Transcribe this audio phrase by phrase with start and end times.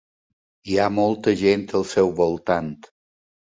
[0.71, 2.77] Hi ha molta gent al seu voltant.